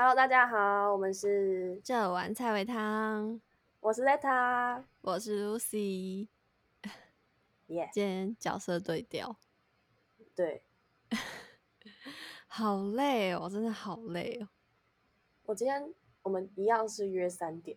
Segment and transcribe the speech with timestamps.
[0.00, 3.40] Hello，大家好，我们是这碗菜尾汤，
[3.80, 6.28] 我是 Leta，我是 Lucy。
[7.66, 9.34] 耶，今天角色对调，
[10.36, 10.62] 对，
[12.46, 14.48] 好累哦，真的好累哦。
[15.46, 15.92] 我今天
[16.22, 17.76] 我们一样是约三点，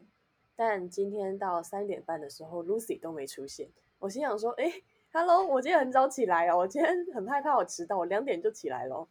[0.56, 3.68] 但今天到三点半的时候，Lucy 都没出现。
[3.98, 4.72] 我心想说，哎
[5.12, 9.08] ，Hello，我今天很早起来哦，我今天很害怕我迟到，我两点就起来了。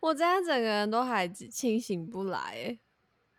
[0.00, 2.78] 我今天整个人都还清醒不来。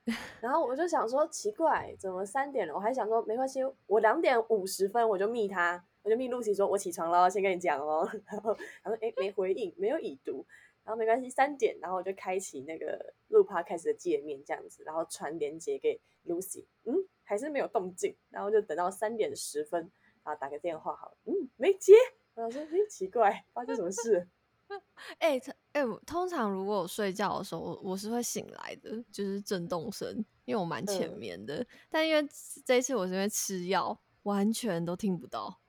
[0.41, 2.73] 然后我就想说，奇怪，怎么三点了？
[2.73, 8.09] 我还想说，没关系，我两点五十分我就密他，我就密露西说，我起床了，先跟你讲哦。
[8.25, 10.45] 然后他说，哎，没回应，没有已读。
[10.83, 18.15] 然后没关系，三点，然后我就开启那个录 Podcast 的界面，这样子，然后传连接给 Lucy，嗯，还是没有动静。
[18.31, 19.91] 然后就等到三点十分，
[20.23, 21.93] 然后打个电话，好，嗯，没接。
[22.33, 24.27] 我想说，哎，奇怪，发生什么事？
[25.19, 25.41] 哎，
[25.73, 31.65] 哎，通常如果我睡觉的时候，我是会醒来的，就是震动声，因为我蛮前面的。
[31.89, 32.27] 但因为
[32.65, 35.59] 这一次我是因为吃药，完全都听不到。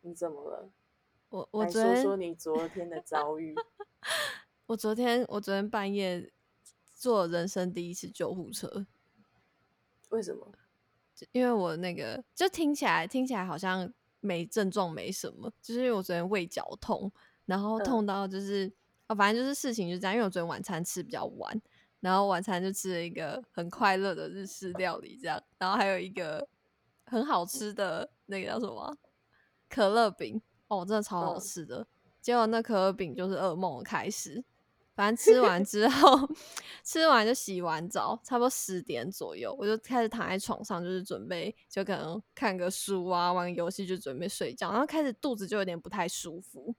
[0.00, 0.70] 你怎么了？
[1.28, 3.54] 我我说说你昨天的遭遇。
[4.66, 6.32] 我昨天我昨天半夜
[6.94, 8.86] 坐人生第一次救护车。
[10.10, 10.52] 为什么？
[11.30, 17.12] 因为我那个就听起来听起来好像没症状没什么，就是因为我昨天胃绞痛。
[17.46, 18.72] 然后痛到就是，
[19.08, 20.14] 哦，反正就是事情就这样。
[20.14, 21.60] 因为我昨天晚餐吃比较晚，
[22.00, 26.48] 然后晚餐就吃了一个很快乐的日式料理，这样，然后还有一个
[27.06, 28.96] 很好吃的那个叫什么
[29.68, 31.86] 可乐饼，哦，真的超好吃的。
[32.20, 34.44] 结果那可乐饼就是噩梦的开始。
[34.94, 36.28] 反正吃完 之后，
[36.84, 44.70] 吃完就洗完澡，差不多十点左右，我就开始躺在床上，就是准备就可能看个书啊，玩个游戏，就准备睡觉。
[44.70, 46.74] 然后开始肚子就有点不太舒服。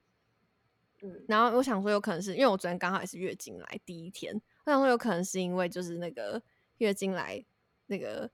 [1.28, 4.34] 然后我想说，有可能是因为我昨天刚好也是月经来第一天，
[4.66, 6.42] 我想说有可能是因为就是那个
[6.78, 7.44] 月经来
[7.88, 8.30] 那个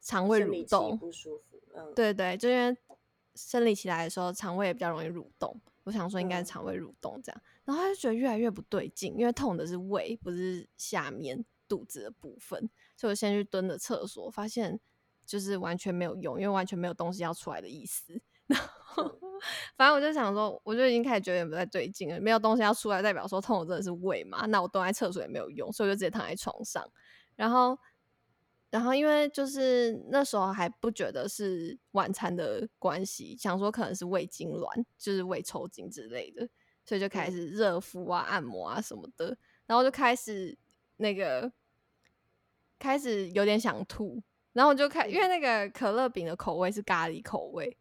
[0.00, 2.76] 肠胃蠕动不舒服，嗯，对对，就因为
[3.34, 14.78] 生理期来的时候肠胃也比较容易蠕动，我想说应该是肠胃蠕动这样，然后他就觉得越来越不对劲，因为痛的是胃，不是下面肚子的部分，所以我先去蹲了厕所，发现
[15.24, 18.20] 就是完全没有用，因为完全没有东西要出来的意思。
[18.46, 18.68] 然后，
[19.76, 22.20] 反正我就想说，我就已经开始觉得有不太对劲了。
[22.20, 24.46] 没有东西要出来，代表说痛我真的是胃嘛？
[24.46, 26.82] 那我蹲在厕所也没有用，所以我就直接躺在床上。
[27.36, 27.78] 然后，
[28.70, 36.48] 然后因为就是那时候还不觉得是晚餐的关系，想说可能是胃痉挛，就是胃抽筋之类的，
[36.84, 39.36] 所以就开始热敷啊、按摩啊什么的。
[39.66, 40.56] 然后就开始
[40.96, 41.50] 那个
[42.78, 44.22] 开始有点想吐，
[44.52, 47.76] 然后我就开，因为那个可乐饼的口味是咖喱口味。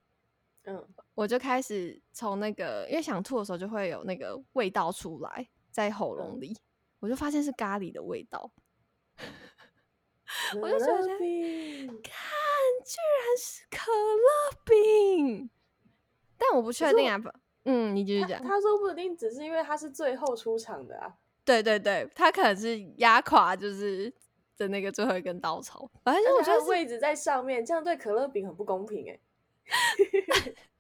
[0.65, 6.57] 嗯，我就开始从那个，因为想吐的时候就会有那个味道出来在喉咙里，
[6.99, 8.51] 我就发现是咖喱的味道，
[10.59, 11.07] 我就觉得，
[12.01, 12.15] 看，
[12.83, 15.49] 居然是可乐饼，
[16.37, 17.21] 但我不确定啊，
[17.65, 24.11] 嗯，你继续讲，他说不一定只是因为他是最后出场的啊，对对对，他可能是压垮就是
[24.57, 29.19] 的那个最后一根稻草，反正我觉得位置在上面，这样对可乐饼很不公平哎。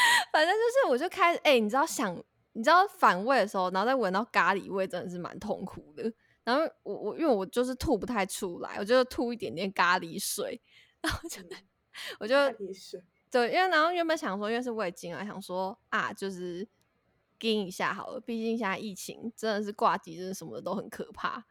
[0.32, 2.16] 反正就是，我就开始哎，你知道想，
[2.52, 6.12] 你知道反胃的时候，然后再闻到咖喱味，真的是蛮痛苦的。
[6.44, 10.60] 然后我我因为我就是吐不太出来，我就吐一点点咖喱水，
[11.00, 11.42] 然后就
[12.18, 12.34] 我就
[13.30, 16.66] 对，因为然后原本想说，因为是味精啊，想说啊，就是
[17.38, 21.44] 盯一下好了，毕竟现在疫情真的是挂急诊什么的都很可怕，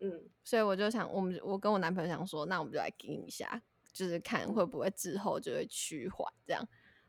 [0.00, 3.62] 嗯，所以我就想，我们我跟我男朋友想说，那我们就来盯一下。
[3.92, 6.66] 就是看会不会之后就会趋缓这样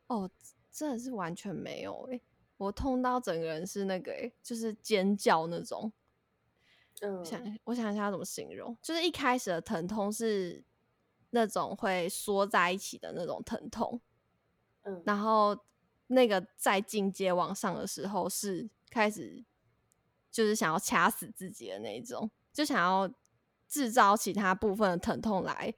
[0.08, 0.30] 哦，
[0.74, 2.20] 真的是完全没有哎，
[2.58, 5.94] 我痛到整个人是那个哎，就是尖叫那种。
[7.02, 10.64] 嗯，想我想一下怎么形容，就是一开始的疼痛是
[11.30, 14.02] 那种会缩在一起的那种疼痛，
[14.82, 15.58] 嗯，然后
[16.08, 19.44] 那个在进阶往上的时候是开始
[20.32, 23.12] 就是想要掐死自己的那种，就想要
[23.68, 25.74] 制造其他部分的疼痛来。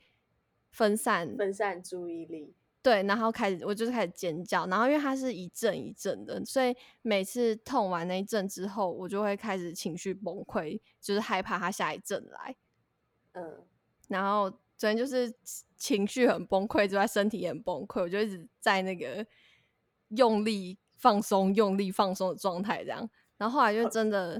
[0.69, 2.53] 分散分散注意力，
[2.85, 6.71] 对，然后开始我就是开始尖叫，然后因为它是一阵一阵的，所以
[7.01, 12.55] 每次痛完那一阵之后，我就会开始情绪崩溃，就是害怕它下一阵来，
[13.31, 13.63] 嗯，
[14.07, 15.33] 然后昨天就是
[15.75, 19.25] 情绪很崩溃之外，身体也很崩溃，我就一直在那个
[20.09, 24.39] 用力放松、用力放松的状态这样，然后后来就真的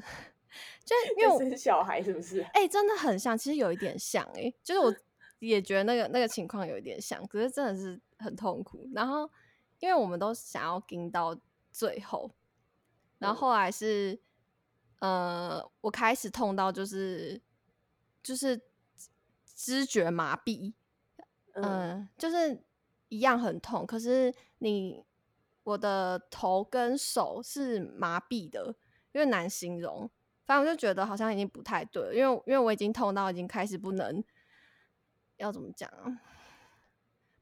[0.84, 2.42] 就因为我生小孩是不是？
[2.54, 4.94] 哎，真的很像，其实有一点像，哎，就是我。
[5.40, 8.90] 也觉得那个那个情况有一点像，可是真的是很痛苦。
[8.94, 9.30] 然后，
[9.80, 11.38] 因为我们都想要盯到
[11.72, 12.32] 最后，
[13.20, 14.20] 然后后来是
[15.00, 17.42] 呃，我开始痛到就是
[18.24, 18.60] 就是
[19.46, 20.74] 知觉麻痹，
[21.54, 22.64] 嗯，就是
[23.10, 25.06] 一样很痛，可是你
[25.64, 28.76] 我的头跟手是麻痹的，
[29.12, 30.10] 因为难形容。
[30.46, 34.24] 反正我就觉得好像已经不太对了，因为因为我已经痛到已经开始不能
[35.38, 36.22] 要怎么讲啊，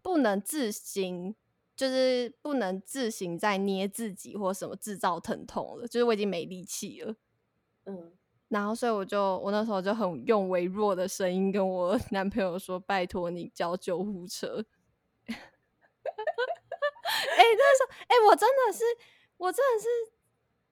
[0.04, 1.36] 不能自行，
[1.76, 7.16] 就是不能自行再捏自己或什么制造疼痛了，就是我已经没力气了。
[7.86, 8.14] 嗯，
[8.50, 14.58] 然后所以我就我那时候就很用微弱的声音跟我 男朋友说：“拜托你叫救护车。
[15.26, 15.36] ”哎，
[17.58, 18.84] 那时候哎，我真的是
[19.38, 19.88] 我真的是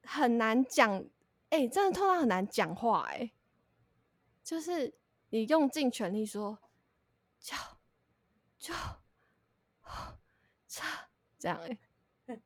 [0.07, 1.03] 很难讲。
[1.49, 3.31] 哎，真的痛到很难讲话哎，
[4.43, 4.93] 就是
[5.31, 6.59] 你用尽全力说
[7.39, 7.57] 叫
[8.57, 9.00] 叫差
[11.37, 11.77] 这样哎，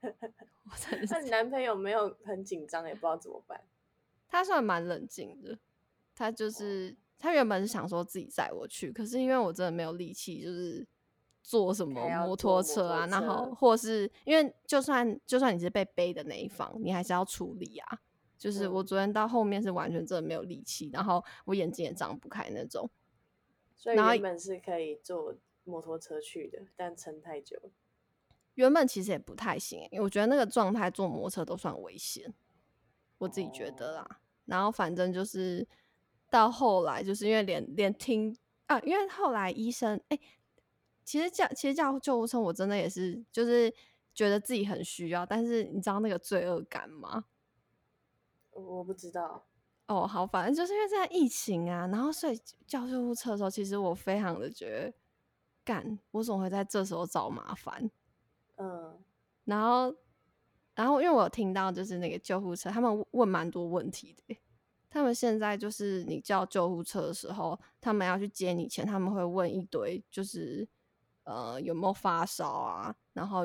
[0.63, 1.07] 我真的。
[1.11, 3.61] 那你男朋友没有很紧张，也不知道怎么办。
[4.27, 5.57] 他算蛮冷静的，
[6.15, 10.85] 他就是他原本是想说自己载我去，可是因为我真的没有力气，就是
[11.43, 17.99] 坐什么摩托车啊，然后或是因为就算就算你是被背的那一方，你还是要处理啊。
[18.37, 22.89] 就是我昨天到后面是完全真的没有力气，然后我眼睛也张不开那种。
[23.75, 27.71] 所以原本是可以坐摩托车去的，但撑太久。
[28.55, 32.33] 原本其实也不太行，因为我觉得那个状态坐摩托车都算危险，
[33.19, 34.21] 我自己觉得啦。
[34.45, 35.67] 然后反正就是
[36.29, 38.35] 到后来，就是因为连连听
[38.65, 40.19] 啊，因为后来医生哎，
[41.03, 43.73] 其实叫其实叫救护车，我真的也是就是
[44.13, 47.25] 觉得自己很需要，但是你知道那个罪恶感吗？
[48.51, 49.45] 我不知道
[49.87, 54.93] 哦，好，反正就是因为在疫情啊，然后所以叫救护车的时候，其实我非常的觉得，
[55.63, 57.91] 干，我总会在这时候找麻烦，
[58.57, 58.97] 嗯，
[59.45, 59.95] 然后，
[60.75, 64.37] 然后因为我有听到就是那个救护车，他们问蛮多问题的，
[64.89, 70.67] 他们现在就是你叫救护车的时候，他们要去接你前，他们会问一堆，就是
[71.23, 73.43] 呃有没有发烧啊，然后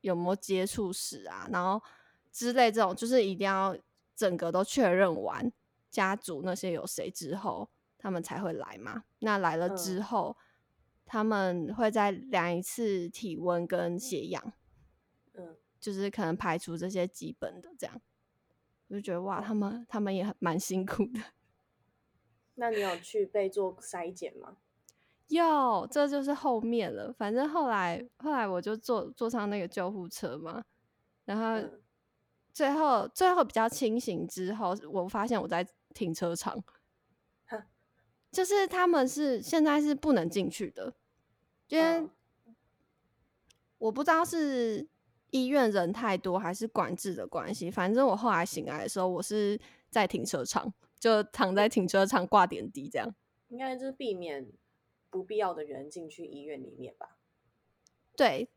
[0.00, 1.82] 有没有接触史啊，然后
[2.30, 3.76] 之类这种，就是一定要。
[4.16, 5.50] 整个都确认完，
[5.90, 7.68] 家族那些有谁之后，
[7.98, 9.02] 他们才会来嘛？
[9.18, 10.36] 那来了之后，
[11.14, 14.52] 他们会再量一次体温跟血氧，
[15.34, 18.00] 嗯，就是可能排除这些基本的这样。
[18.88, 21.20] 我就觉得哇，他们他们也很蛮辛苦的。
[22.56, 24.56] 那你有去被做筛检吗？
[25.28, 27.12] 有，这就是后面了。
[27.12, 30.64] 反正后来后来我就坐坐上那个救护车嘛，
[31.26, 31.68] 然后。
[32.52, 36.62] 最后，最后比较清醒之后，我发现我在停车场，
[38.30, 40.94] 就是他们是现在是不能进去的，
[41.68, 42.08] 因为
[43.78, 44.86] 我不知道是
[45.30, 47.70] 医院人太多还是管制的关系。
[47.70, 53.14] 反正我后来醒来的时候，我是在停车场，就躺在停车场挂点滴，这样
[53.48, 54.46] 应该就是避免
[55.10, 57.16] 不必要的人进去医院里面吧？
[58.16, 58.48] 对。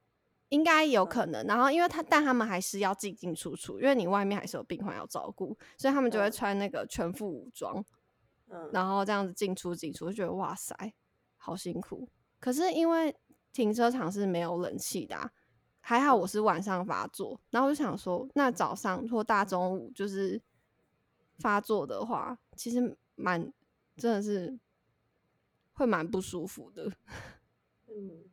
[0.49, 7.83] 应该有可能，然后因为他，但他们还是要进进出出，因为你外面还是有病患要照顾，所以他们就会穿那个全副武装，
[8.47, 10.93] 嗯，然后这样子进出进出，就觉得哇塞，
[11.35, 12.07] 好辛苦。
[12.39, 13.15] 可是因为
[13.51, 15.31] 停车场是没有冷气的，
[15.79, 20.41] 还好我是晚上发作，然后我就想说，那早上或大中午就是
[21.39, 23.51] 发作的话，其实蛮
[23.95, 24.59] 真的是
[25.73, 26.91] 会蛮不舒服的，
[27.87, 28.25] 嗯，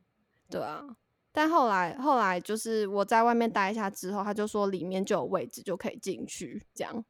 [0.49, 0.97] 对啊。
[1.31, 6.65] 但后来，后来就是我在外面待一下之后，他就说里面就有位置，就可以进去。
[6.73, 7.03] 这样，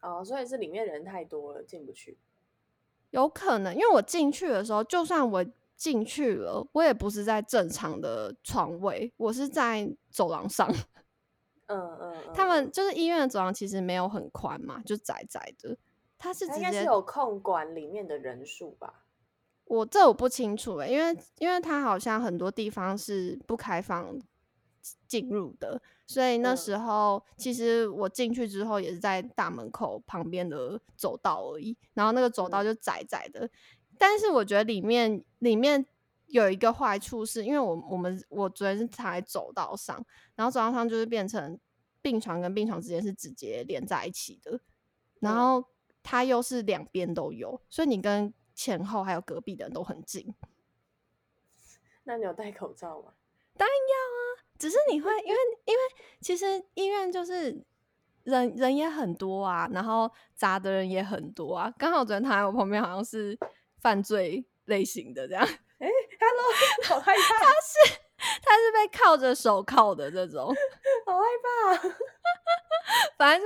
[0.00, 2.16] 哦，所以是里面人太多了，进不去。
[3.10, 5.44] 有可能，因为我进去的时候，就算我
[5.80, 10.68] 进去了，我也不是在正常的床位，我是在走廊上。
[11.68, 15.74] 嗯嗯，他们就是医院的走廊，其实没有很宽嘛，就窄窄的。
[16.18, 19.06] 他是应该是有控管里面的人数吧。
[19.64, 24.18] 我这我不清楚诶，因为因为他好像很多地方是不开放
[25.08, 33.48] 进入的，所以那时候其实我进去之后也是在大门口旁边的走道而已，然后那个走道就窄窄的。
[34.00, 35.84] 但是我觉得里面里面
[36.28, 40.02] 有一个坏处，是因为我我们我昨天是躺在走道上，
[40.34, 41.60] 然后走道上就是变成
[42.00, 44.58] 病床跟病床之间是直接连在一起的，
[45.20, 45.62] 然后
[46.02, 50.34] 它又是两边都有，所以你跟前后还有隔壁的人都很近，
[52.04, 53.12] 那你有戴口罩吗？
[53.58, 55.80] 当然要啊，只是你会因为 因为
[56.22, 57.62] 其实医院就是
[58.24, 61.70] 人人也很多啊，然后砸的人也很多啊。
[61.76, 63.38] 刚好昨天躺在我旁边好像是
[63.80, 65.88] 犯罪类型的这样，哎
[66.20, 66.52] ，Hello，
[66.88, 67.98] 好害怕，他是
[68.42, 70.54] 他是被铐着手铐的这种，
[71.06, 71.24] 好害
[71.78, 71.88] 怕，
[73.16, 73.40] 反正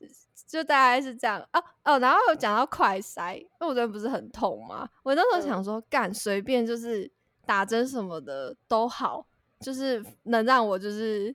[0.00, 0.14] 就是
[0.46, 1.98] 就大概是这样哦哦。
[1.98, 7.10] 然后有讲到快塞，因为我昨天不是很痛吗，我那时候想说，干随便就是
[7.46, 9.26] 打针什么的都好，
[9.60, 11.34] 就是能让我就是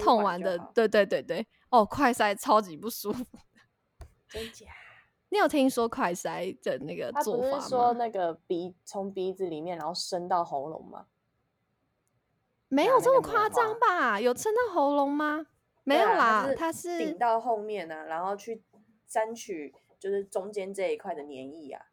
[0.00, 1.46] 痛完的，对对对对。
[1.68, 3.24] 哦，快塞超级不舒服，
[4.28, 4.66] 真假？
[5.28, 7.60] 你有听说快塞的那个做法吗？
[7.60, 11.06] 是说那个鼻从鼻子里面然后伸到喉咙吗？
[12.68, 14.20] 没有这么夸张吧？
[14.20, 15.46] 有伸到喉咙吗？
[15.84, 18.62] 没有啦，它是顶到后面呢，然后去
[19.06, 21.86] 沾取就是中间这一块的粘液啊。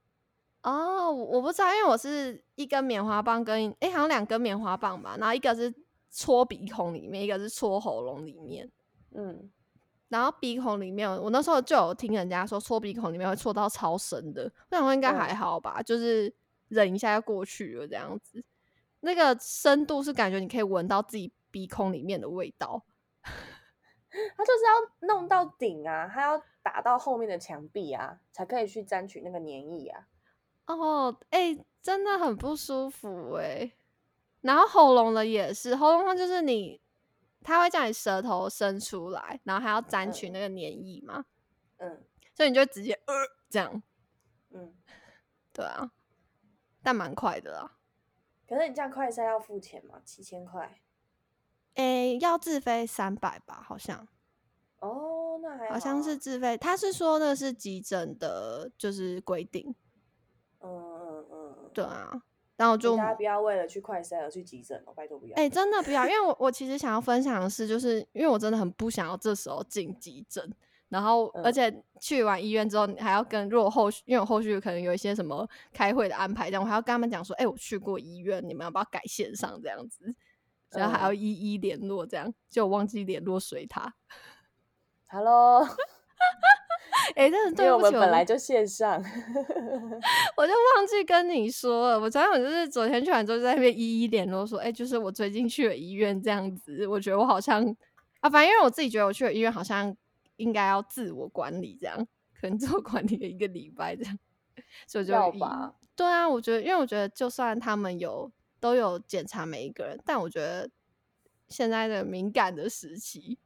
[0.63, 5.73] 哦，我不知道，因为我是一根棉花棒跟哎，好像两根棉花棒吧，然后一个是
[6.11, 8.71] 戳鼻孔里面，一个是戳喉咙里面。
[9.11, 9.51] 嗯。
[10.13, 16.31] 然后鼻孔里面，我那时候就有听人家说戳鼻孔里面会戳到超深的，我想说应该还好吧，就是
[16.67, 18.43] 忍一下就过去了这样子。
[18.99, 22.85] 那个深度是感觉你可以闻到自己鼻孔里面的味道。
[23.23, 30.05] 他就是要弄到顶啊，他要打到后面的墙壁啊，才可以去沾取那个粘液啊。
[30.67, 33.71] 哦，哎，真的很不舒服哎。
[34.41, 36.82] 然后喉咙的也是，喉咙就是你。
[37.43, 41.25] 他会叫你舌头伸出来，然后还要沾取那个粘液嘛？
[41.77, 43.13] 嗯，所以你就直接呃
[43.49, 43.83] 这样，
[44.51, 44.73] 嗯，
[45.51, 45.91] 对啊，
[46.81, 47.77] 但蛮快的啦。
[48.47, 50.01] 可是你这样快筛要付钱吗？
[50.03, 50.81] 七千块？
[51.75, 53.61] 诶，要自费三百吧？
[53.65, 54.07] 好像。
[54.79, 56.57] 哦，那还好像是自费。
[56.57, 59.73] 他是说那是急诊的，就是规定。
[60.59, 62.21] 嗯嗯嗯，对啊。
[62.55, 65.35] 然后就大家不要为了去快筛而去急诊哦，拜托不要。
[65.35, 70.53] 哎，真的不要，因为我 我其实想要分享的是，就是因为我真的很不想要这时候进急诊，
[70.89, 80.13] 然后而且去完医院之后，你还要跟如果后续，因为我后续可能有一些什么开会的安排，这样我还要跟他们讲说，哎，我去过医院，你们要不要改线上这样子，
[80.69, 83.95] 然后还要一一联络，这样就忘记联络随他。
[85.07, 85.65] Hello。
[87.15, 89.01] 哎，真的 对不起，我们本来就线上，
[90.37, 91.99] 我就忘记跟你说了。
[91.99, 96.85] 我昨天我就是昨天去完之后，在那边一一联络说，哎，就是我最近去了医院这样子。
[96.87, 97.63] 我觉得我好像
[98.19, 99.95] 啊，反正因为我自己觉得我去了医院，好像
[100.37, 101.97] 应该要自我管理这样，
[102.39, 104.17] 可能自我管理了一个礼拜这样，
[104.87, 105.73] 所以就要吧。
[105.95, 110.69] 对啊，我觉得，因为我觉得就算他们有都有检查每一个人，但我觉得
[111.49, 113.37] 现在的敏感的时期，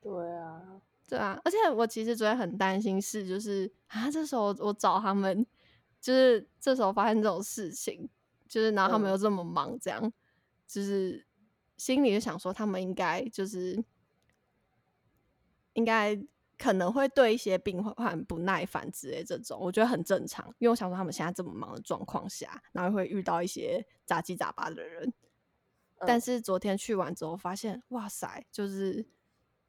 [0.00, 0.80] 对啊。
[1.10, 5.44] 对啊，而且我其实昨天很担心是，就是啊，这时候我找他们，
[6.00, 8.08] 就是这时候发生这种事情，
[8.48, 10.00] 就是然后他们又这么忙，这样，
[10.68, 11.26] 就是
[11.76, 13.84] 心里就想说，他们应该就是
[15.72, 16.16] 应该
[16.56, 25.12] 可能会对一些病患不耐烦之类这种，我觉得很正常，因为我想说他们现在这么忙的状况下，然后会遇到一些杂七杂八的人，
[26.06, 29.04] 但是昨天去完之后发现，哇塞，就是。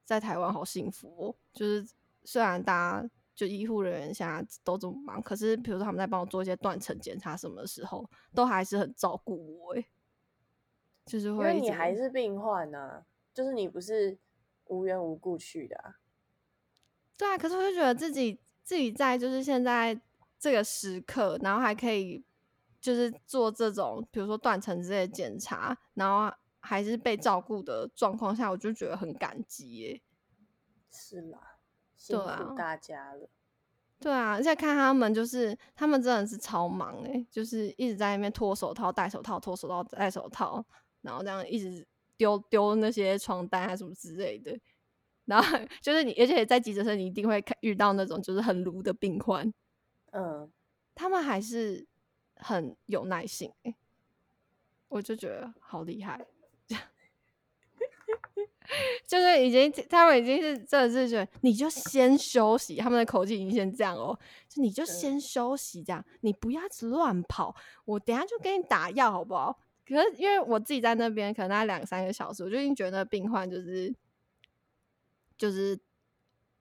[0.06, 1.88] 在台湾好幸福哦，就是
[2.24, 9.86] 虽然大家就医护人员现在都这么忙，可是比如说他们在帮我做一些断层检查什么的时候，都还是很照顾我哎，
[11.06, 11.38] 就是会。
[11.38, 14.18] 因为你还是病患呢，就是你不是
[14.66, 15.96] 无缘无故去的啊。
[17.18, 20.00] 对啊，可是我就觉得自己自己在就是现在
[20.38, 22.24] 这个时刻，然后还可以
[22.80, 26.36] 就是做这种比如说断层之类的检查，然后。
[26.62, 30.02] 还是被照顾的状况下，我就觉得很感激耶。
[30.90, 31.58] 是啦，
[31.98, 33.30] 辛苦大家了。
[34.00, 40.66] 对啊，而且看他们，就是他们真的是超忙哎，就是一直在那边脱手套、戴手套、脱手套、戴手套，
[41.02, 41.86] 然后这样一直
[42.18, 44.60] 丢丢那些床单啊什么之类的。
[45.26, 45.46] 然后
[45.82, 49.54] 就是你，而且在急诊室你一定会遇到那种就是很炉的病患。
[50.12, 50.52] 嗯，
[50.96, 51.88] 他们还是
[52.36, 53.76] 很有耐心哎，
[54.90, 56.26] 我就觉得好厉害。
[59.06, 62.78] 就是已经，他们已经是真的是觉得，你就先休息。
[62.78, 67.56] 他们的口气已经先这样哦，就你就先休息，这样你不要乱跑。
[67.86, 69.60] 我等下就给你打药，好不好？
[69.86, 73.94] 可是因为我自己在那边，可能两三个小时，我就已经觉得病患就是
[75.38, 75.78] 就是，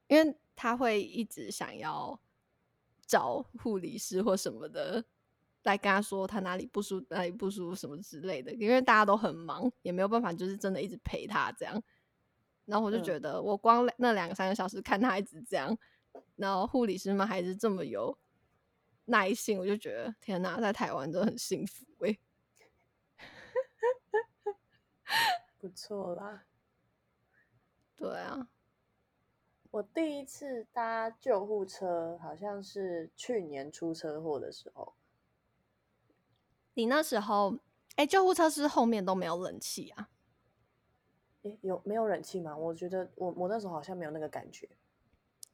[0.08, 2.18] 因为他会一直想要
[3.06, 5.04] 找护理师或什么的。
[5.64, 11.82] 来跟他说他哪里不舒哪里不舒服什么之类的，因为大家都很忙，也没有办法，就是真的一直陪他这样。
[12.70, 15.76] 然后我就觉得，我光那两三个小时看他一直这样，
[16.36, 18.16] 然后护理师们还是这么有
[19.06, 22.16] 耐心，我就觉得天哪，在台湾真的很幸福哎。
[25.58, 26.44] 不错啦，
[27.96, 28.48] 对啊，
[29.72, 34.94] 我第一次搭救护车好像是去年出车祸的时候。
[36.74, 37.58] 你那时候，
[37.96, 40.08] 哎，救护车是后面都没有冷气啊？
[41.42, 42.56] 哎，有没有冷气吗？
[42.56, 44.68] 我觉得我我那时候好像没有那个感觉。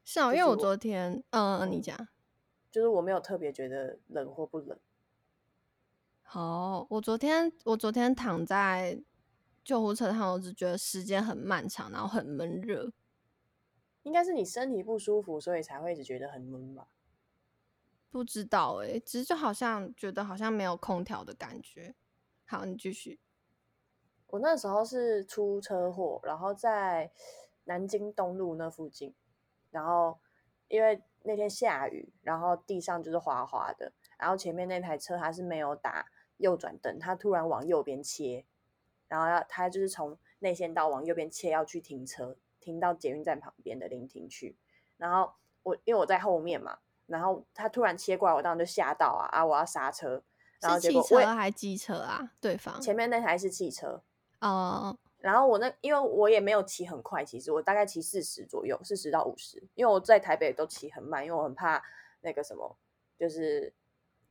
[0.04, 1.96] 是啊，因为我昨天，嗯，你讲，
[2.70, 4.78] 就是我没有特别觉得冷或不冷。
[6.22, 9.00] 好，我昨天我昨天躺在
[9.64, 12.92] 救护车上，我只觉得时间很漫长，然后很闷热。
[14.02, 16.88] 应该是你身体不舒服，所以才会一直觉得很闷吧？
[18.10, 21.94] 不知道哎，只是就好像觉得好像没有空调的感觉。
[22.44, 23.18] 好，你继续。
[24.28, 27.10] 我那时候是出车祸，然后在
[27.64, 29.14] 南京东路那附近，
[29.70, 30.18] 然后
[30.68, 36.06] 因为那天下雨，然后地上就是滑滑的，然后前面那台车它是没有打
[36.36, 38.44] 右转灯，它突然往右边切，
[39.08, 42.36] 然后要它就是从内线道往右边切要去停车。
[42.58, 44.56] 停到捷运站旁边的临停区，
[44.96, 49.46] 然后我因为我在后面嘛，然后他突然切过来，我当时就吓到啊啊！
[49.46, 50.20] 我要刹车，
[50.60, 52.32] 然后结果车还机车啊？
[52.40, 54.02] 对方前面那台是汽车
[54.40, 61.82] 哦，然后我那因为我也没有骑很快，其实我大概骑四十左右，四十到五十，因为我在台北都骑很慢，因为我很怕
[62.20, 62.76] 那个什么，
[63.18, 63.72] 就是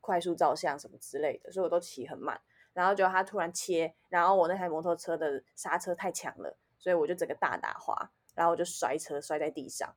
[0.01, 2.39] 快速照相什么之类的，所以我都骑很慢。
[2.73, 8.11] 然后就他突然切，然后我那台摩托车的刹车太强了，所以我就整个大打滑。
[8.35, 9.95] 然后我就摔车，摔在地上。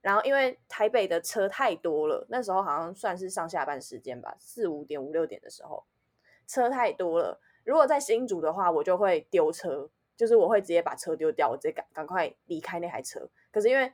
[0.00, 5.84] 然后因为台北的车太多了，那时候好像算是上下班时间吧，四五点、五六点的时候，
[6.46, 7.40] 车太多了。
[7.64, 13.28] 如果在新竹的话，我就会丢车，就是我会直接把车丢掉，我直接赶赶快离开那台车。
[13.50, 13.92] 可是因为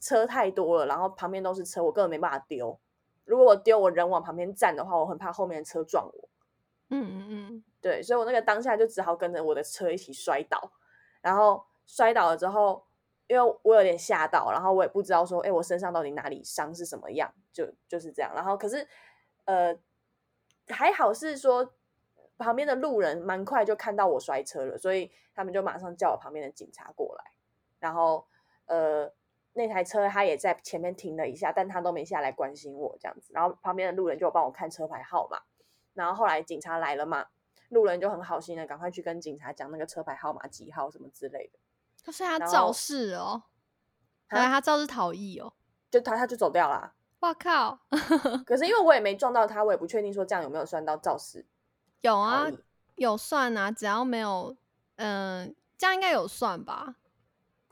[0.00, 2.78] 车太多了，然后旁边都是车，我根本没办法丢。
[3.24, 6.28] 如果我丢，我人往旁边站的话，我很怕后面的车撞我。
[6.90, 10.72] 嗯嗯嗯，对，所以我那个当下就只好跟着我的车一起摔倒。
[11.20, 12.84] 然后摔倒了之后。
[13.28, 18.30] 因为我有点吓到，然后我也不知道说，哎，我身上到底哪里伤是什么样，就就是这样。
[18.34, 18.86] 然后可是，
[19.46, 19.74] 呃，
[20.68, 21.72] 还好是说
[22.42, 27.24] 旁边的路人蛮快就看到我摔车了，所以他们就马上叫我旁边的警察过来。
[27.78, 28.26] 然后，
[28.66, 29.10] 呃，
[29.54, 33.32] 那台车他也在前面停了一下，但他都没下来关心我这样子。
[33.32, 35.40] 然后旁边的路人就帮我看车牌号码。
[35.94, 37.26] 然后后来警察来了嘛，
[37.68, 41.58] 路人就很好心的赶快去跟警察讲那个车牌号码几号什么之类的。
[42.04, 43.44] 他是他肇事哦，
[44.30, 45.52] 来他肇事逃逸哦，
[45.90, 46.94] 就他他就走掉了。
[47.20, 47.78] 哇靠！
[48.44, 51.46] 可是因为我也没撞到他，我也不确定说这样有没有算到肇事。
[52.02, 52.46] 有啊，
[52.96, 54.54] 有算啊，只要没有，
[54.96, 56.96] 嗯，这样应该有算吧？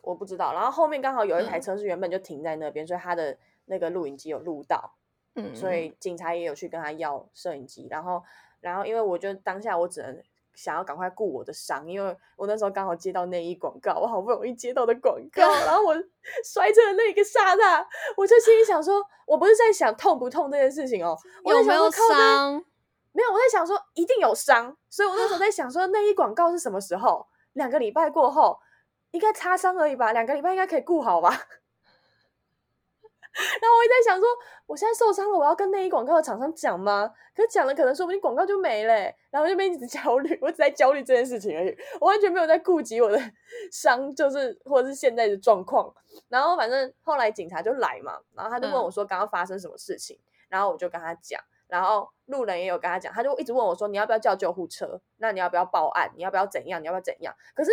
[0.03, 0.53] 我不知道。
[0.55, 4.95] 然后后面刚好有一台车是原本就停在那边，所以他的那个录影机有录到，
[5.35, 7.87] 嗯，所以警察也有去跟他要摄影机。
[7.91, 8.23] 然后，
[8.61, 10.23] 然后因为我就当下我只能。
[10.53, 15.95] 想要赶快顾我的伤，因为我那时候刚好接到内衣广告，我好不容易接到的广告，然后我
[16.45, 17.79] 摔车的那个刹那，
[18.17, 22.63] 我就心里想说，我不是在想痛不痛这件事情哦，有没有伤？
[23.13, 27.27] 没有，我在想说一定有伤，所以我那时候在想说内衣广告是什么时候？
[27.55, 28.61] 两个礼拜过后，
[29.11, 31.29] 应该擦伤而已吧，两个礼拜应该可以顾好吧。
[33.31, 34.29] 然后我一直在想说，
[34.67, 37.13] 我现在受伤了，我要跟内衣广告的厂商讲吗？
[37.35, 38.95] 可讲了，可能说不定广告就没了。
[39.31, 43.19] 然后就边一直焦虑，我只在焦虑这件事情而已，我完全没有在顾及我的
[43.73, 45.93] 伤，就是或者是现在的状况。
[46.29, 50.19] 然后反正后来警察就来嘛，然后他就问我说，刚刚发生什么事情？
[50.49, 55.01] 然后我就跟他讲，然后路人也有跟他讲，他就一直问我说，你要不要叫救护车？
[55.17, 56.13] 那你要不要报案？
[56.17, 56.83] 你要不要怎样？
[56.83, 57.35] 你要不要怎样？
[57.55, 57.71] 可是。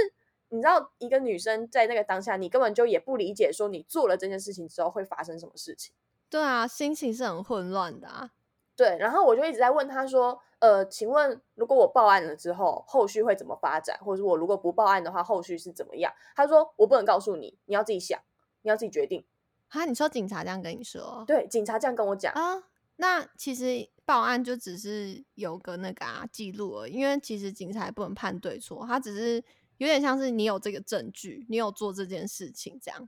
[0.49, 5.93] 你知道一个女生在那个当下，你根本就也不理解，说你做了这件事情之后会发生什么事情。
[6.29, 8.31] 对啊，心情是很混乱的啊。
[8.73, 13.97] 对，然后我就一直在问他说：“呃，请问如果我报案了之后，后续会怎么发展？
[13.97, 18.17] 或者我如果不报案的话，后续是怎么样？”他说：“我不能告诉你，你要自己想，
[18.61, 19.25] 你要自己决定。”
[19.67, 21.25] 啊，你说警察这样跟你说？
[21.27, 22.63] 对，警察这样跟我讲啊。
[22.97, 29.43] 那其实报案就只是有个那个啊记录而已，因为其实警察不能判对错，他只是。
[29.79, 33.07] 有点像是你有这个证据，你有做这件事情这样。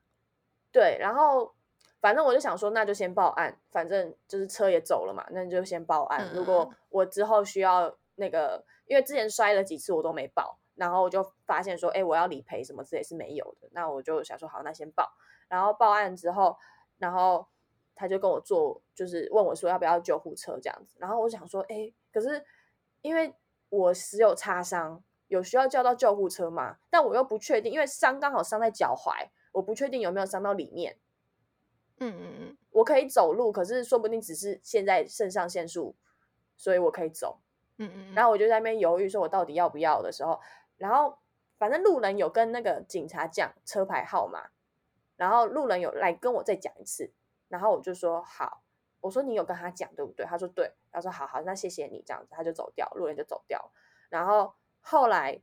[0.72, 1.56] 对，然后
[2.00, 6.32] 反正我就想说，那就先报案，反正就是车也走了嘛，那就先报案。
[6.32, 13.68] 如果我之后需要那个，因为之前摔了几次我都没报，然后我就发现说，哎，我要理赔什么之类是没有的。
[13.72, 15.12] 那我就想说，好，那先报。
[15.48, 16.56] 然后报案之后，
[17.00, 17.48] 然后
[18.00, 20.96] 他就跟我做，就是问我说要不要救护车这样子。
[20.98, 22.44] 然后我想说，哎，可是
[23.02, 23.36] 因为
[23.68, 25.04] 我只有擦伤。
[25.28, 26.78] 有需要叫到救护车吗？
[26.90, 30.98] 但我又不确定，因为伤刚好伤在脚踝，我不确定有没有伤到里面。
[32.00, 35.96] 嗯嗯嗯，我可以走路，可是说不定只是现在肾上腺素，
[36.58, 37.42] 所以我可以走。
[37.78, 40.40] 嗯嗯，然后我就在那边犹豫，说我到底要不要的时候，
[40.78, 41.20] 然后
[41.60, 44.50] 反正路人有跟那个警察讲车牌号码，
[45.16, 47.12] 然后路人有来跟我再讲一次，
[47.50, 48.64] 然后我就说好，
[49.02, 50.26] 我说你有跟他讲对不对？
[50.26, 53.72] 他说对，他说好好，那谢谢你这样子，他就走掉，路人就走掉，
[54.10, 54.56] 然后。
[54.82, 55.42] 后来，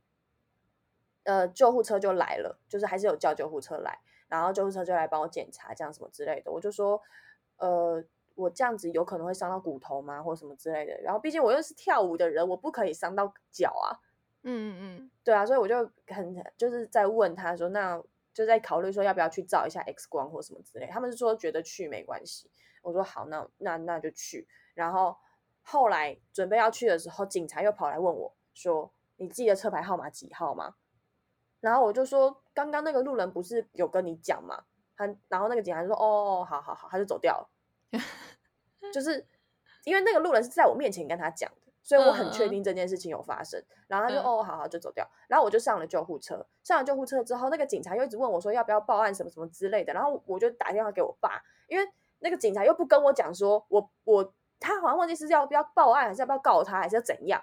[1.23, 3.99] 呃，救护车就来了，就是还是有叫救护车来。
[4.27, 6.51] 然后救护车就来帮我检查，这样什么之类的。
[6.51, 6.99] 我就说，
[7.57, 10.99] 呃，我这样子有可能会伤到骨头吗，或什么之类的。
[11.01, 14.01] 然后毕竟我又是跳舞的人，我不可以伤到脚啊。
[14.41, 18.03] 嗯嗯嗯，对啊，所以我就很就是在问他说，那
[18.37, 20.85] 就在考虑说要不要去照一下 X 光或什么之类。
[20.85, 22.51] 他们是说觉得去没关系。
[22.83, 24.47] 我说好，那那那就去。
[24.75, 25.17] 然后
[25.63, 30.75] 后来准备要去的时候，警察又跑来问我说：“你记得车牌号码几号吗？”
[31.59, 37.49] 然后我就说：“刚刚那个路人不是有跟你讲吗？”他然后那个警察就说：“哦，好好好。”他就走掉了。
[38.93, 39.25] 就是
[39.83, 43.63] 因为那个路人是在我面前跟他讲的，所以我很确定这件事情有发生。
[43.87, 46.45] 然后他就：“哦，好好，就走掉。”然后我就上了救护车。
[46.65, 49.15] 上了救护车之后，那个警察又一直问我说：“要不要报案？
[49.15, 51.87] 什么什么之类的。”然后我就打电话给我爸，因为
[52.19, 57.41] 那个警察又不跟我讲说，我我他好像忘记是要不要报案，还是要不要告他，还是要怎样？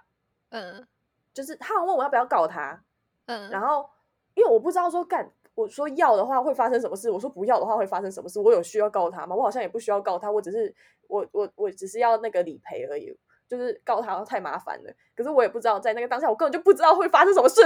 [0.51, 0.87] 嗯，
[1.33, 2.85] 就是他好像问我要不要告他，
[3.25, 3.89] 嗯，然后
[4.35, 9.35] 因为我不知道说干，我说要的话会发生什么事，我说不要的话会发生什么事，我有需要告他吗？
[9.35, 10.75] 我好像也不需要告他，我只是
[11.09, 13.17] 我我我只是要那个理赔而已，
[13.49, 14.93] 就是告他太麻烦了。
[15.17, 17.61] 可是我也不知道在那个当下，我根本就不知道会发生什么事。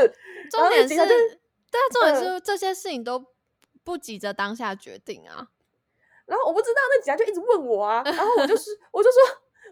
[0.50, 3.24] 重点是，对啊，重点嗯是这些事情都
[3.84, 5.48] 不急着当下决定啊。
[6.26, 9.22] 然后我不知道，那警察就一直问我啊，然后我就是我就说，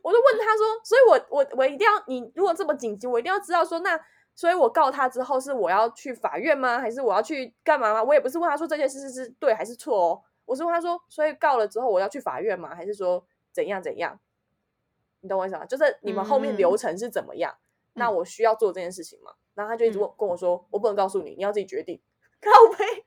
[0.03, 4.01] 我就问他说，所以我我我一定要你如果这么紧急，我一定要知道说，那
[4.35, 6.79] 所以我告他之后是我要去法院吗？
[6.79, 8.03] 还是我要去干嘛吗？
[8.03, 12.75] 我也不是问他说这件事是是对还是错哦，我是问他说，所以告了之后我要去法院吗？
[12.75, 14.19] 还是说怎样怎样？
[15.27, 15.67] 你懂我意思吗？
[15.67, 17.53] 就是你们后面嗯流程是怎么样？
[17.95, 19.33] 那我需要做这件事情吗？
[19.55, 22.01] 然后他就一直问、跟我说，我不能告诉你，你要自己决定。
[22.41, 23.05] 靠背。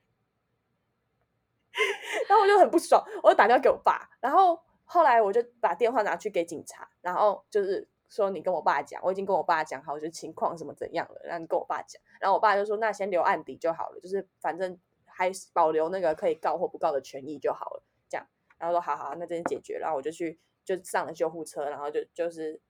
[2.28, 18.26] 然后我就很不爽，我就打电话给我爸，然后后来我就把电话拿去给警察，然后就是说你跟我爸讲，我已经跟我爸讲好，就是情况什么怎样了，然后你跟我爸讲，然后我爸就说那先留案底就好了，就是反正还保留那个可以告或不告的权益就好了，这样，
[18.58, 22.60] 然后说好好，那这件解决，然后我就去就上了救护车，然后就就是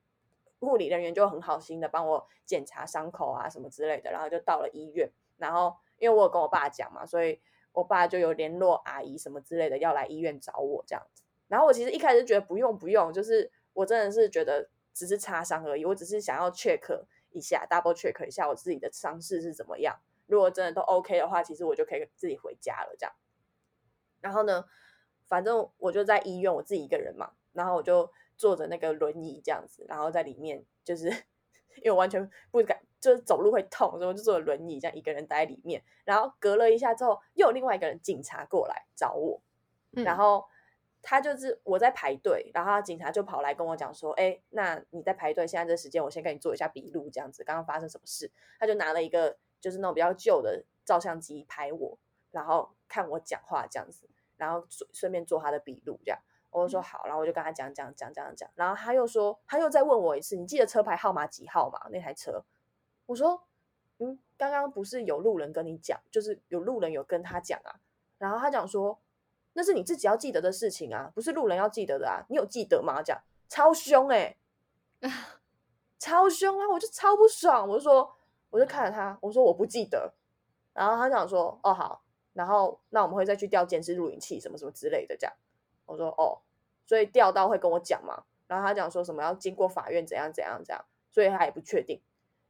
[0.59, 7.41] 护理人员就很好心的帮我检查伤口啊什么之类的，然后就到了医院，然后因为我有跟我爸讲嘛，所以
[7.73, 11.23] 我爸就有联络阿姨什么之类的要来医院找我这样子。
[11.49, 20.01] 然后我其实一开始觉得不用不用，就是我真的是觉得只是擦伤而已，我只是想要 check 一下，double check 一下我自己的伤势是怎么样。
[20.27, 23.13] 如果真的都 OK 的话，其实我就可以自己回家了这样。
[24.21, 24.65] 然后呢，
[25.27, 31.09] 反正我就在医院，我自己一个人嘛，然后我就坐着那个轮椅这样子，然后在里面就是
[31.79, 35.83] 因为我完全不敢，就是走路会痛，所以我就坐着轮椅这样一个人待在里面。
[36.05, 39.41] 然后隔了一下之后，又有另外一个人警察过来找我，
[39.93, 40.45] 嗯然后
[41.03, 51.99] 他就是我在排队，然后警察就跑来跟我讲说：“哎，那你在排队，现在这时间，我先跟你做一下笔录，这样子，刚刚发生什么事？”他就拿了一个就是那种比较旧的照相机拍我，
[52.31, 56.19] 然后看我讲话这样子，然后顺顺便做他的笔录，这样
[56.51, 61.81] 我就说好，然后我就跟他讲讲讲讲讲，然后他又说他又再问我一次，你记得车牌号码几号吗？
[61.91, 62.45] 那台车？
[63.07, 63.43] 我说
[63.99, 67.81] 嗯，刚刚不是有路人跟你讲，就是有路人有跟他讲啊，
[68.19, 69.01] 然后他讲说。
[69.53, 72.25] 那是你自己要记得的事情啊，不是路人要记得的啊。
[72.29, 73.03] 你有记得吗？
[73.03, 74.37] 这样超凶哎、
[75.99, 76.69] 超凶啊！
[76.71, 78.15] 我就超不爽，我就说，
[78.51, 80.15] 我就看着他，我说我不记得。
[80.73, 85.37] 然后他讲说，哦好，然后那我们会再去调监视录影器什么什么之类的这样。
[85.91, 86.39] 我说哦，
[86.87, 88.23] 所以调到会跟我讲嘛。
[88.47, 92.01] 然后他讲说什么要经过法院怎样怎样怎样，所以他也不确定。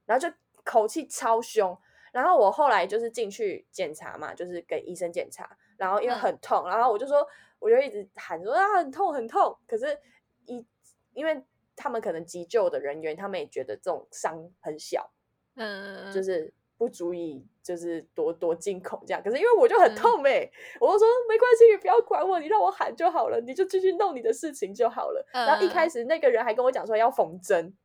[0.04, 1.76] 然后就口气超凶。
[2.12, 5.56] 然后我后来就是进去检查嘛，就是给医生检查。
[5.76, 7.26] 然后因为嗯很痛，然后我就说，
[7.58, 9.56] 我就一直喊说啊很痛很痛。
[9.66, 9.98] 可是
[10.46, 10.66] 一
[11.12, 11.42] 因为
[11.76, 15.10] 他们可能急救的人员，他们也觉得这种伤很小，
[15.54, 19.22] 嗯，就是不足以就是多多惊恐这样。
[19.22, 25.22] 可是因为我就很嗯痛哎、我就说没关系，你不要管我，你让我喊就好了，你就继续弄你的事情就好了。
[25.30, 27.76] 然后一开嗯始那个人还跟我讲说要缝针，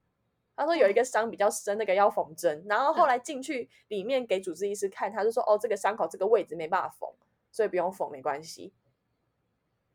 [0.55, 2.65] 他说有一个伤比较深，那个要缝针。
[2.69, 7.09] 然后后嗯来进去里面给主治医师看，他就说哦这个伤口这个位置没办法缝，
[7.51, 8.71] 所以不用缝没关系。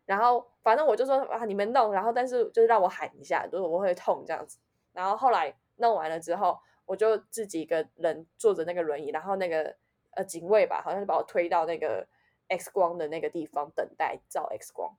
[0.04, 4.58] 然后反正我就说啊你们弄，然后但是就是让我喊一下，就是我会痛这样子。
[4.92, 6.58] 然后后来弄完了之后，
[6.90, 9.76] 我就自己一个人坐着那个轮椅，然后那个
[10.10, 12.04] 呃警卫吧，好像就把我推到那个
[12.48, 14.96] X 光的那个地方等待照 X 光。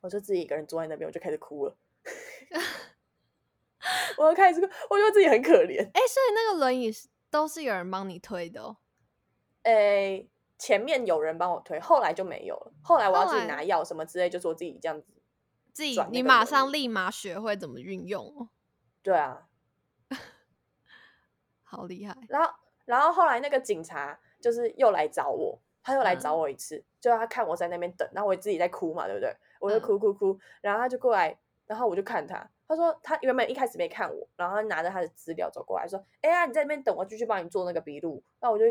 [0.00, 1.76] 我就自己一个人坐在那边，我就开始哭了。
[4.18, 5.84] 我就开始哭，我觉得自己很可怜。
[5.84, 8.76] 哎、所以那个轮椅是都是有人帮你推的哦。
[9.64, 12.72] 诶，前面有人帮我推，后来就没有了。
[12.82, 15.08] 后来我要自己拿药什么之类，就是我自己这样子。
[15.72, 18.50] 自己你马上立马学会怎么运用哦，
[19.02, 19.47] 对啊，
[21.68, 22.16] 好厉害。
[22.28, 22.50] 然后
[22.86, 29.34] 然后后来那个警察就是又来找我，他又来找嗯我一次，就他看我在那边等，然后我自己在哭嘛，对不对？
[29.60, 38.64] 我就嗯哭哭哭，然后他就过来，然后我就看他，他说他原本一开始没看我，然后他拿着他的资料走过来说：“哎呀，你在那边等我，继续帮你做那个笔录。”那我就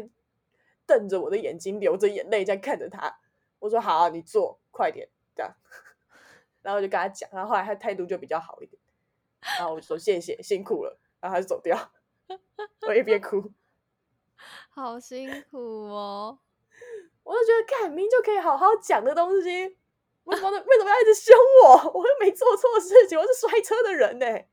[0.86, 3.20] 瞪着我的眼睛，流着眼泪在看着他。
[3.60, 5.54] 我说：“好、啊，你做，快点。”这样，
[6.64, 8.82] 然后我就跟他讲，然后后来他态度就比较好一点，
[9.60, 11.78] 然后我就说：“谢谢，辛苦了。”然后他就走掉，
[12.88, 13.52] 我一边哭。
[14.70, 16.40] 好辛苦哦。
[17.24, 19.78] 我就觉得，看明明就可以好好讲的东西，
[20.24, 21.92] 为什么为什么要一直凶我？
[22.00, 24.50] 我又没做错事情，我是摔车的人呢、欸。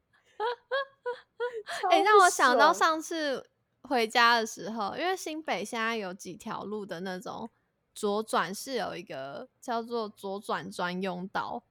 [1.91, 3.49] 哎、让我想到上上次
[3.83, 7.49] 回家的时候，因为新北现在有几条路的那种
[7.95, 11.63] 左转是有一个叫做左转专用道，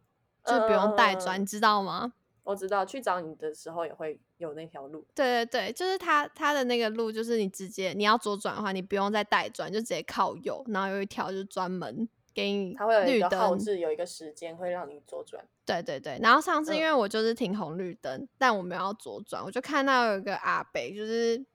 [0.45, 2.13] 就不用带转，嗯你知道吗？
[2.43, 5.05] 我知道去找你的时候也会有那条路。
[5.15, 15.43] 对对对，就是它它的那个路，就是你直接你要左转的话，你不用再带转，就直接靠右，然后有一条就是专门给你它会有一绿个号灯，志，有一个时间会让你左转。
[15.65, 21.45] 对对对，然后上次因嗯为我就是停红绿灯，但我没有要左转，我就看到有一个阿北，就是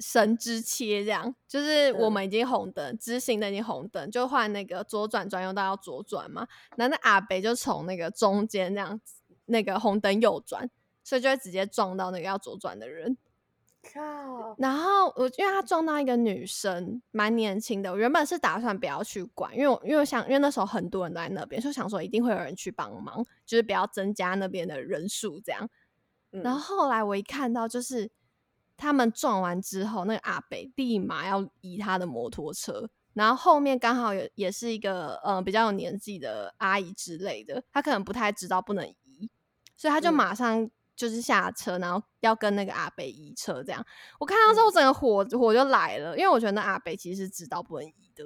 [0.00, 10.68] 神之切这样，就是我嗯们已经红灯，直行的已经红灯，就换那个左转专用道要左转嘛，然后那阿北就从那个中间这样子，那个红灯右转，
[11.10, 13.16] 所以就会直接撞到那个要左转的人。
[13.92, 14.54] 靠！
[14.58, 17.90] 然后我因为他撞到一个女生，蛮年轻的。
[17.90, 25.68] 我原本是打算不要去管，因为我因为我想，因为那时候很多人都在那边，就想说一定会有人去帮忙，就是不要增加那边的人数这样。
[26.30, 28.08] 嗯然后后来我一看到，就是
[28.76, 39.28] 他们撞完之后，那个阿北立马要移他的摩托车，然后后面刚好有也是一个呃比较有年纪的阿姨之类的，她可能不太知道不能移，
[39.74, 40.70] 所以她就嗯马上
[41.00, 43.82] 就是下车，然后要跟那个阿北移车这样。
[44.18, 48.24] 我看到之后，整个火火就来了，因为我觉得那阿北其实是知道不能移的，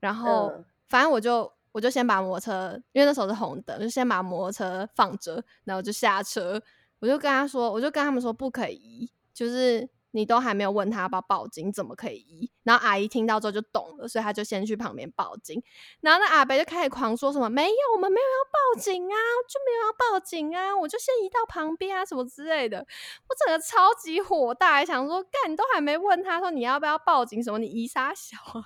[0.00, 0.64] 然后、嗯。
[0.86, 6.60] 反正我就我就先把摩托车，因为那时候是红灯，就先把摩托车放着，然后就下车，
[7.00, 12.48] 我就跟他说，我就跟他们说不可以移，就是你都还没有问他要不要报警，怎么可以移？
[12.62, 15.60] 然后阿姨听到之后就懂了，所以他就先去旁边报警。
[16.00, 19.16] 然后那阿伯就开始狂说什么没有，我们没有要报警啊，
[19.48, 22.78] 就没有要报警啊，我就先移到旁边啊，什么之类的。
[22.78, 28.62] 我整个超级火大，想说干，你都还没问他说你要不要报警什么，你移啥小啊？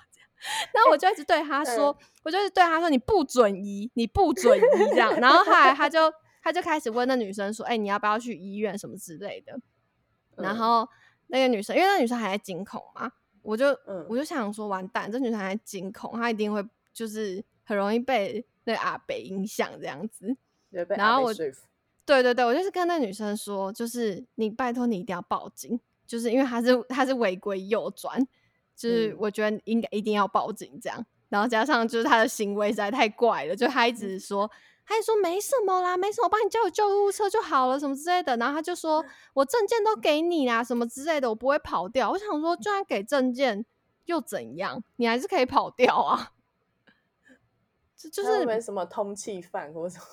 [0.73, 5.13] 然后我就一直对他说， 我就一直对他说你不准移，你不准移这样。
[5.19, 9.59] 然后后来他就他就开始问那女生说，哎、你要不要去医院什么之类的。
[10.37, 10.89] 然嗯后
[11.29, 13.11] 那个女生，因为那女生还在惊恐嘛，
[13.41, 16.63] 我就、嗯我就想说，完蛋，这女生还在惊恐，她一定会
[16.93, 20.35] 就是很容易被那阿北影响这样子。
[20.89, 21.33] 然后我。
[22.05, 28.19] 对对对，我就是跟那女生说，就是你拜托你一定要报警，就是因为她是她是违规右转，
[28.75, 31.05] 就是嗯我觉得应该一定要报警这样。
[31.27, 34.49] 然后加上就是她的行为实在太怪了，就她一直说，
[34.89, 38.35] 她一直说没什么啦，没什么，我帮你叫救护车就好了，什么之类的。
[38.37, 42.09] 然后他就说我证件都给你啦，什么之类的，我不会跑掉。
[42.09, 43.63] 我想说，就算给证件
[44.05, 46.31] 又怎样，你还是可以跑掉啊。
[47.95, 50.05] 这就是不会什么通缉犯或什么？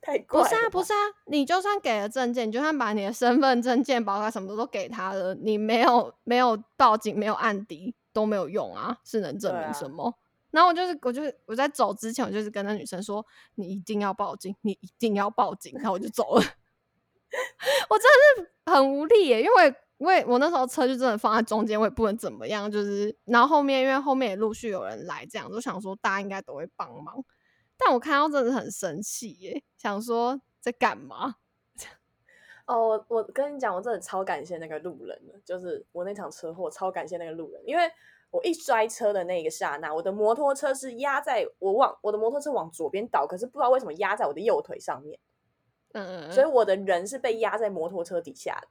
[0.00, 10.14] 太怪不是啊，不是啊，你就算给了证件，你就算把你的身份证件、保卡什么的都给他了，你没有没有报警、没有案底都没有用啊，是能证明什么？
[10.50, 16.42] 然后我就是，我就是我在走之前，我就是跟那女生说，你一定要报警，你一定要报警，然后我就走了。
[17.88, 27.24] 我真的是很无力耶，因为我也我那时候车就真的放在中间，我也不能怎么样，就是然后后面因为后面也陆续有人来，这样就想说大家应该都会帮忙，
[27.76, 31.36] 但我看到真的很生气耶，想说在干嘛？
[32.66, 37.82] 哦，我我跟你讲，我真的超感谢那个路人的，就是我那场车祸，超感谢那个路人，因为
[38.30, 45.18] 我一摔车的那一个刹那，我的摩托车是压在我往我的摩托车往左边倒，可是不知道为什么压在我的右腿上面，
[45.92, 48.68] 嗯嗯，所以我的人是被压在摩托车底下的，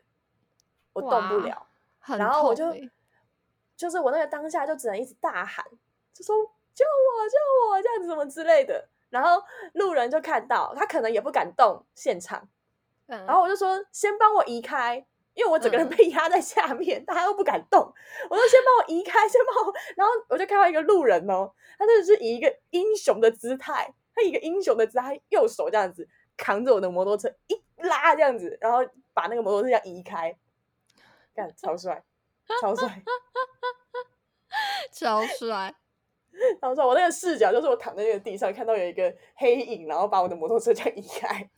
[0.93, 1.67] 我动不了。
[1.99, 2.73] 很然后我就
[3.75, 5.65] 就是我那个当下就只能一直大喊，
[6.13, 6.35] 就说
[6.73, 7.37] 救我救
[7.69, 8.87] 我这样子什么之类的。
[9.09, 9.43] 然后
[9.73, 12.47] 路人就看到，他可能也不敢动现场，
[13.07, 17.81] 嗯然后我就说先帮我移开，因为我整个人嗯被压在下面，大家都不敢动。
[18.29, 19.73] 我就先帮我移开，先帮我。
[19.95, 28.79] 然后我就看到一个路人哦，他真的是以一个英雄的姿态，他以一个英雄的姿态，右手这样子扛着我的摩托车一拉这样子，然后
[29.13, 30.37] 把那个摩托车这样移开，
[31.33, 32.03] 干超帅，
[32.61, 33.01] 超帅。
[34.91, 35.73] 超帅，
[36.59, 41.49] 然后说我那个视角就是我躺在那个地上，看到有一个黑影，然后把我的摩托车这样移开，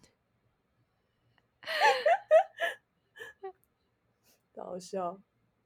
[4.63, 5.19] 好笑。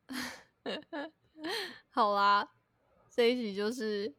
[1.89, 2.51] 好啦，
[3.09, 4.13] 这一集就是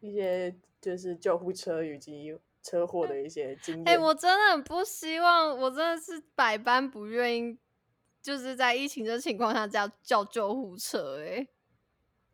[0.00, 3.84] 一些就是救护车以及车祸的一些经验。
[3.88, 7.58] 哎、我真的很不希望，我真的是百般不愿意，
[8.20, 11.46] 就是在疫情的情况下叫叫救护车、哎，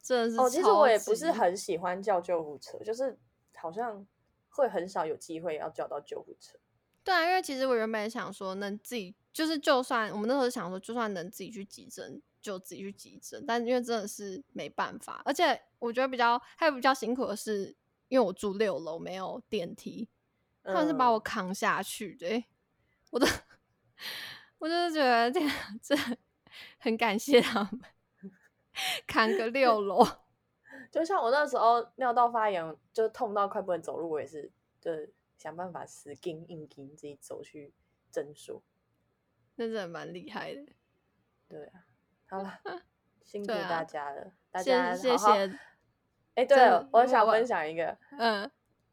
[0.02, 3.18] 真的是哦，其实我也不是很喜欢叫救护车，就是
[3.54, 4.06] 好像
[4.50, 6.58] 会很少有机会要叫到救护车。
[7.02, 17.77] 对啊，因为其实我原本想说，能自己就是就算我们那时候想说，就算能自己去急诊，就自己去急诊，但因为真的是没办法，而且我觉得比较还有比较辛苦的是，
[18.09, 20.09] 因为我住六楼没有电梯，
[20.64, 22.45] 他们是把我嗯扛下去的欸、
[23.11, 23.27] 我都
[24.59, 25.97] 我就是觉得这样这
[26.79, 27.81] 很感谢他们
[29.07, 30.05] 扛个六楼。
[30.91, 37.73] 就像我那时候尿道发炎，就痛到快不能走路，我也是就是想办法死硬硬筋自己走去
[38.11, 38.62] 诊所。
[39.59, 40.62] 那真的蛮厉害的，
[41.49, 41.83] 对啊，
[42.31, 42.61] 好了，
[43.25, 45.18] 辛苦大家了，大家谢。
[45.18, 45.59] 谢，
[46.37, 48.49] 哎，对了，我想分享一个，嗯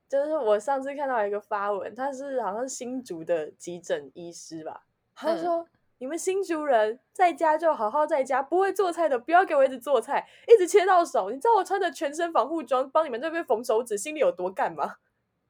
[0.10, 5.68] 就是我上次看到一个发文，他是好像新竹的急诊医师吧，他说、
[6.00, 11.30] 你们新竹人在家就好好在家，不会做菜的不要给我一直做菜，一直切到手。
[11.30, 14.96] 你知道我穿着全身防护装帮你们这边缝手指，心里有多干吗？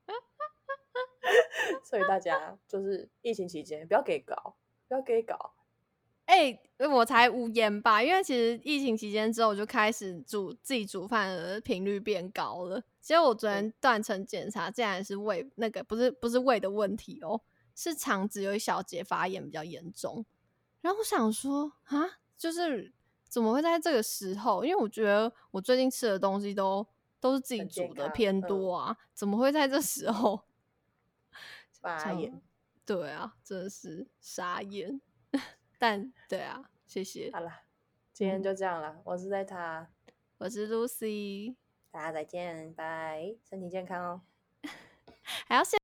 [1.84, 4.56] 所以大家就是疫情期间不要给搞，
[4.88, 5.54] 不要给搞。
[6.26, 12.82] 哎、我才无言吧，因为其实疫情期间之后，我就开始煮自己煮饭的频率变高了。
[13.00, 17.39] 结果我昨天断层检查，竟然是胃那个不是不是胃的问题哦，
[17.76, 20.26] 是肠子有一小节发炎比较严重。
[20.82, 22.91] 然后我想说啊，就是
[23.30, 24.65] 怎么会在这个时候？
[24.65, 26.86] 因为我觉得我最近吃的东西都
[27.19, 30.41] 都是自己煮的偏嗯多啊，怎么会在这时候
[31.80, 32.41] 发炎。
[32.86, 35.02] 对啊，真的是傻眼。
[35.80, 37.32] 但对啊，谢谢。
[37.32, 37.63] 好了，
[38.13, 39.02] 今天嗯就这样了。
[39.04, 39.89] 我是在他，
[40.38, 41.56] 我是 Lucy，
[41.91, 44.21] 大家再见，拜，身体健康哦。
[45.48, 45.78] 还要谢